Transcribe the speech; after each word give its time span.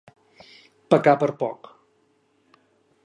Pecar 0.93 1.13
per 1.25 1.29
poc. 1.43 1.69